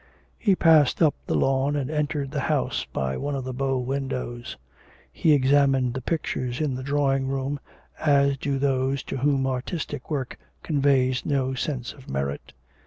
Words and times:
He 0.39 0.55
passed 0.55 0.99
up 0.99 1.13
the 1.27 1.35
lawn 1.35 1.75
and 1.75 1.91
entered 1.91 2.31
the 2.31 2.39
house 2.39 2.87
by 2.91 3.17
one 3.17 3.35
of 3.35 3.43
the 3.43 3.53
bow 3.53 3.77
windows. 3.77 4.57
He 5.11 5.31
examined 5.31 5.93
the 5.93 6.01
pictures 6.01 6.59
in 6.59 6.73
the 6.73 6.81
drawing 6.81 7.27
room, 7.27 7.59
as 7.99 8.35
do 8.37 8.57
those 8.57 9.03
to 9.03 9.17
whom 9.17 9.45
artistic 9.45 10.09
work 10.09 10.39
conveys 10.63 11.23
no 11.23 11.53
sense 11.53 11.93
of 11.93 12.09
merit. 12.09 12.51